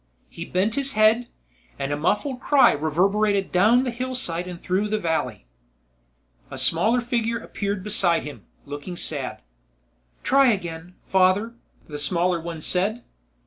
He 0.31 0.45
bent 0.45 0.73
his 0.73 0.93
head, 0.93 1.27
and 1.77 1.91
a 1.91 1.95
muffled 1.95 2.39
cry 2.39 2.71
reverberated 2.71 3.51
down 3.51 3.83
the 3.83 3.91
hillside 3.91 4.47
and 4.47 4.59
through 4.59 4.87
the 4.87 4.97
valley. 4.97 5.45
A 6.49 6.57
smaller 6.57 7.01
figure 7.01 7.37
appeared 7.37 7.83
beside 7.83 8.23
him, 8.23 8.43
looking 8.65 8.95
sad. 8.95 9.43
"Try 10.23 10.47
again, 10.51 10.95
father," 11.05 11.53
the 11.87 11.99
smaller 11.99 12.39
one 12.41 12.61
said. 12.61 13.03